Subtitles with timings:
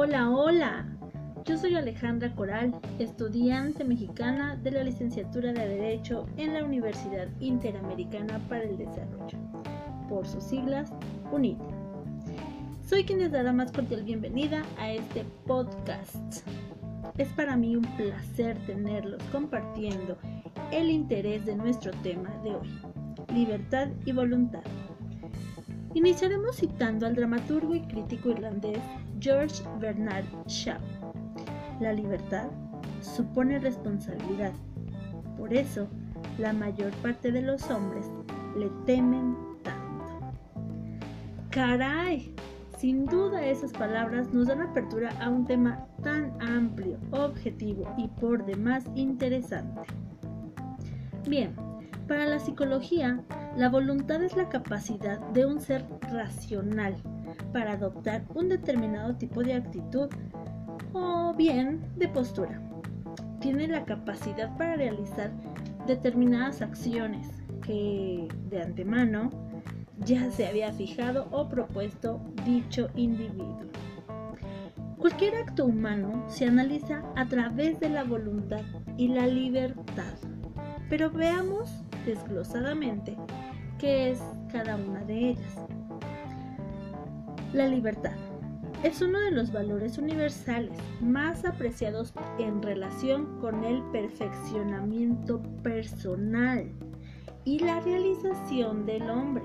[0.00, 0.86] Hola, hola.
[1.44, 8.38] Yo soy Alejandra Coral, estudiante mexicana de la licenciatura de Derecho en la Universidad Interamericana
[8.48, 9.36] para el Desarrollo,
[10.08, 10.92] por sus siglas
[11.32, 11.58] UNIT.
[12.88, 16.46] Soy quien les dará más cordial bienvenida a este podcast.
[17.16, 20.16] Es para mí un placer tenerlos compartiendo
[20.70, 22.80] el interés de nuestro tema de hoy,
[23.34, 24.62] libertad y voluntad.
[25.94, 28.78] Iniciaremos citando al dramaturgo y crítico irlandés
[29.20, 30.78] George Bernard Shaw.
[31.80, 32.48] La libertad
[33.00, 34.52] supone responsabilidad.
[35.36, 35.88] Por eso,
[36.38, 38.06] la mayor parte de los hombres
[38.56, 40.04] le temen tanto.
[41.50, 42.34] ¡Caray!
[42.78, 48.44] Sin duda esas palabras nos dan apertura a un tema tan amplio, objetivo y por
[48.44, 49.80] demás interesante.
[51.28, 51.56] Bien,
[52.06, 53.20] para la psicología,
[53.58, 56.94] la voluntad es la capacidad de un ser racional
[57.52, 60.08] para adoptar un determinado tipo de actitud
[60.92, 62.62] o bien de postura.
[63.40, 65.32] Tiene la capacidad para realizar
[65.88, 67.26] determinadas acciones
[67.60, 69.30] que de antemano
[70.04, 73.58] ya se había fijado o propuesto dicho individuo.
[74.98, 78.62] Cualquier acto humano se analiza a través de la voluntad
[78.96, 80.14] y la libertad.
[80.88, 83.16] Pero veamos desglosadamente
[83.78, 84.20] qué es
[84.52, 85.54] cada una de ellas.
[87.52, 88.12] La libertad
[88.82, 96.70] es uno de los valores universales más apreciados en relación con el perfeccionamiento personal
[97.44, 99.44] y la realización del hombre.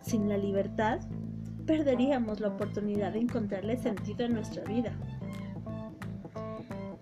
[0.00, 1.00] Sin la libertad,
[1.66, 4.92] perderíamos la oportunidad de encontrarle sentido a nuestra vida.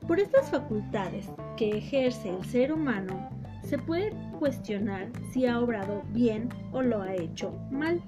[0.07, 3.40] Por estas facultades que ejerce el ser humano,
[3.71, 8.03] se puede cuestionar si ha obrado bien o lo ha hecho mal.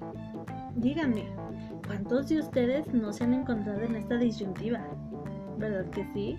[0.75, 1.23] Díganme,
[1.87, 4.85] ¿cuántos de ustedes no se han encontrado en esta disyuntiva?
[5.57, 6.37] ¿Verdad que sí?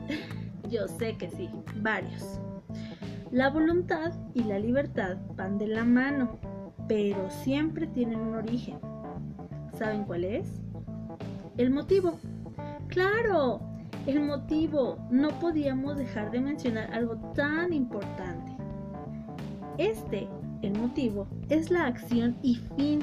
[0.70, 1.50] Yo sé que sí,
[1.82, 2.40] varios.
[3.30, 6.38] La voluntad y la libertad van de la mano,
[6.88, 8.78] pero siempre tienen un origen.
[9.76, 10.62] ¿Saben cuál es?
[11.58, 12.18] El motivo.
[12.88, 13.60] Claro,
[14.06, 14.96] el motivo.
[15.10, 18.53] No podíamos dejar de mencionar algo tan importante.
[19.78, 20.28] Este,
[20.62, 23.00] el motivo, es la acción y fin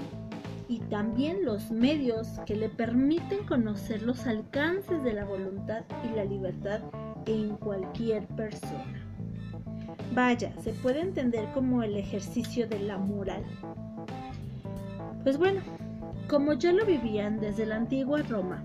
[0.68, 6.24] y también los medios que le permiten conocer los alcances de la voluntad y la
[6.24, 6.80] libertad
[7.26, 9.06] en cualquier persona.
[10.14, 13.44] Vaya, se puede entender como el ejercicio de la moral.
[15.24, 15.62] Pues bueno,
[16.30, 18.64] como ya lo vivían desde la antigua Roma,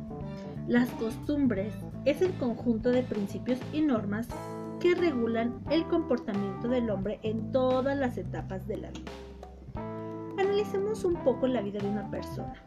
[0.68, 1.74] las costumbres
[2.04, 4.28] es el conjunto de principios y normas
[4.80, 9.12] que regulan el comportamiento del hombre en todas las etapas de la vida.
[10.38, 12.62] Analicemos un poco la vida de una persona.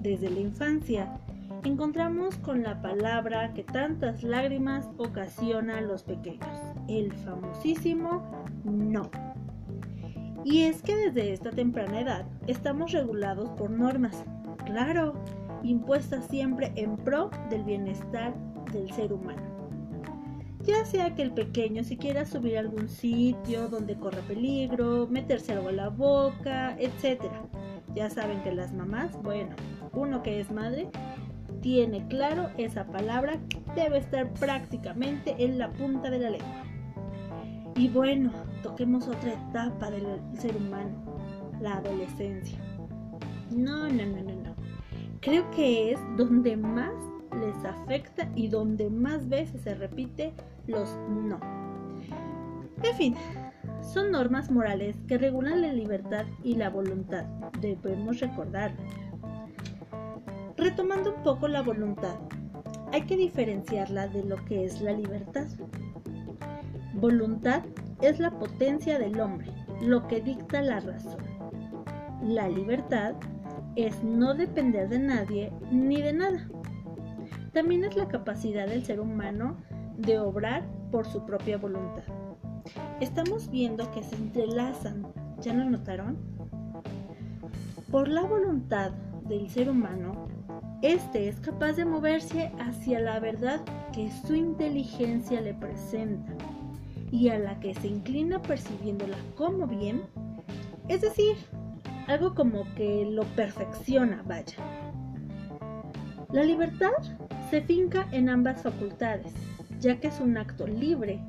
[0.00, 1.18] Desde la infancia,
[1.64, 6.58] encontramos con la palabra que tantas lágrimas ocasiona a los pequeños,
[6.88, 8.22] el famosísimo
[8.64, 9.10] no.
[10.44, 14.24] Y es que desde esta temprana edad estamos regulados por normas,
[14.64, 15.14] claro,
[15.64, 18.32] impuestas siempre en pro del bienestar
[18.72, 19.57] del ser humano
[20.64, 25.52] ya sea que el pequeño si quiera subir a algún sitio donde corre peligro, meterse
[25.52, 27.22] algo a la boca, etc.
[27.94, 29.54] Ya saben que las mamás, bueno,
[29.92, 30.88] uno que es madre,
[31.60, 33.38] tiene claro esa palabra
[33.74, 36.64] debe estar prácticamente en la punta de la lengua.
[37.76, 38.32] Y bueno,
[38.62, 40.04] toquemos otra etapa del
[40.34, 40.90] ser humano,
[41.60, 42.58] la adolescencia.
[43.50, 44.54] No, no, no, no, no.
[45.20, 46.92] Creo que es donde más
[47.48, 50.32] les afecta y donde más veces se repite
[50.66, 51.40] los no.
[52.82, 53.14] En fin,
[53.80, 57.24] son normas morales que regulan la libertad y la voluntad,
[57.60, 58.72] debemos recordar.
[60.56, 62.16] Retomando un poco la voluntad,
[62.92, 65.46] hay que diferenciarla de lo que es la libertad.
[66.94, 67.62] Voluntad
[68.02, 69.48] es la potencia del hombre,
[69.80, 71.18] lo que dicta la razón.
[72.22, 73.14] La libertad
[73.76, 76.48] es no depender de nadie ni de nada.
[77.52, 79.56] También es la capacidad del ser humano
[79.96, 82.04] de obrar por su propia voluntad.
[83.00, 85.06] Estamos viendo que se entrelazan,
[85.40, 86.18] ¿ya lo notaron?
[87.90, 88.92] Por la voluntad
[89.26, 90.28] del ser humano,
[90.82, 93.60] este es capaz de moverse hacia la verdad
[93.92, 96.32] que su inteligencia le presenta
[97.10, 100.02] y a la que se inclina percibiéndola como bien,
[100.88, 101.36] es decir,
[102.06, 104.56] algo como que lo perfecciona, vaya.
[106.30, 106.92] La libertad
[107.50, 109.32] se finca en ambas facultades,
[109.80, 111.20] ya que es un acto libre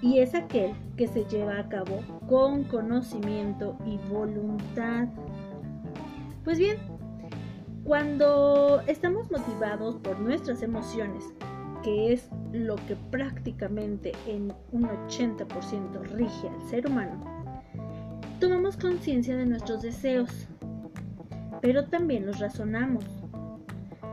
[0.00, 5.08] y es aquel que se lleva a cabo con conocimiento y voluntad.
[6.44, 6.78] Pues bien,
[7.84, 11.24] Cuando estamos motivados por nuestras emociones,
[11.82, 17.24] que es lo que prácticamente en un 80% rige al ser humano,
[18.38, 20.46] tomamos conciencia de nuestros deseos,
[21.60, 23.21] pero también los razonamos.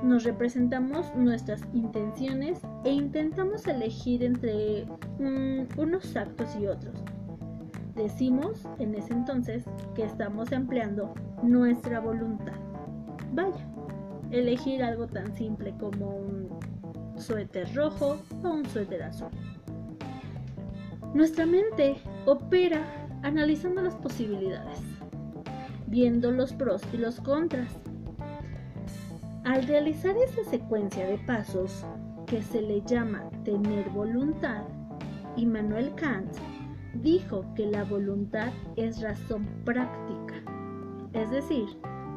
[0.03, 4.87] Nos representamos nuestras intenciones e intentamos elegir entre
[5.77, 7.03] unos actos y otros.
[7.95, 9.65] Decimos en ese entonces
[9.95, 11.13] que estamos empleando
[11.43, 12.53] nuestra voluntad.
[13.33, 13.67] Vaya,
[14.31, 16.49] elegir algo tan simple como un
[17.17, 19.29] suéter rojo o un suéter azul.
[21.13, 22.81] Nuestra mente opera
[23.23, 24.79] analizando las posibilidades,
[25.87, 27.88] viendo los pros y los contras.
[29.45, 31.85] Al realizar esa secuencia de pasos
[32.27, 34.63] que se le llama tener voluntad,
[35.37, 36.31] Immanuel Kant
[36.95, 40.35] dijo que la voluntad es razón práctica,
[41.13, 41.65] es decir,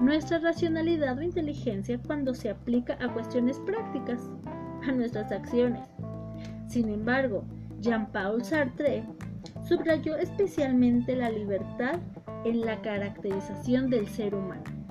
[0.00, 4.28] nuestra racionalidad o inteligencia cuando se aplica a cuestiones prácticas,
[4.82, 5.88] a nuestras acciones.
[6.66, 7.44] Sin embargo,
[7.80, 9.04] Jean-Paul Sartre
[9.62, 12.00] subrayó especialmente la libertad
[12.44, 14.81] en la caracterización del ser humano.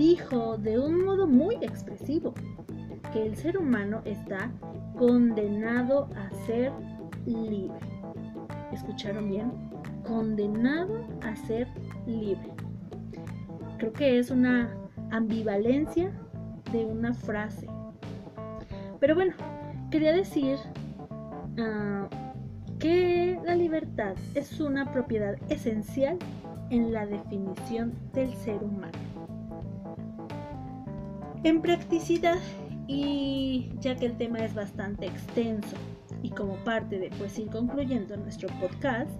[0.00, 2.32] Dijo de un modo muy expresivo
[3.12, 4.50] que el ser humano está
[4.96, 6.72] condenado a ser
[7.26, 7.78] libre.
[8.72, 9.52] ¿Escucharon bien?
[10.08, 11.68] Condenado a ser
[12.06, 12.50] libre.
[13.76, 14.74] Creo que es una
[15.10, 16.10] ambivalencia
[16.72, 17.66] de una frase.
[19.00, 19.34] Pero bueno,
[19.90, 20.56] quería decir
[21.58, 22.08] uh,
[22.78, 26.16] que la libertad es una propiedad esencial
[26.70, 29.09] en la definición del ser humano.
[31.42, 32.38] En practicidad,
[32.86, 35.76] y ya que el tema es bastante extenso
[36.22, 39.10] y como parte de pues ir concluyendo nuestro podcast,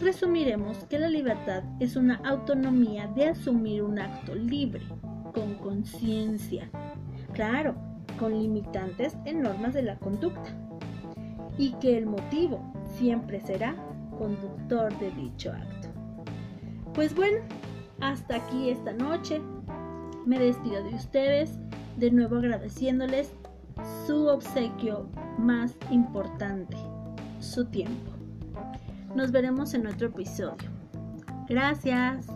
[0.00, 4.82] resumiremos que la libertad es una autonomía de asumir un acto libre,
[5.32, 6.68] con conciencia,
[7.32, 7.76] claro,
[8.18, 10.50] con limitantes en normas de la conducta,
[11.58, 13.76] y que el motivo siempre será
[14.18, 15.88] conductor de dicho acto.
[16.92, 17.38] Pues bueno,
[18.00, 19.40] hasta aquí esta noche.
[20.26, 21.52] Me despido de ustedes,
[21.96, 23.30] de nuevo agradeciéndoles
[24.08, 25.08] su obsequio
[25.38, 26.76] más importante,
[27.38, 28.10] su tiempo.
[29.14, 30.68] Nos veremos en otro episodio.
[31.48, 32.26] Gracias.